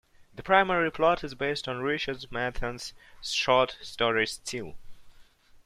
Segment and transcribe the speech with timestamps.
[0.33, 4.73] The primary plot is based on Richard Matheson's short story "Steel".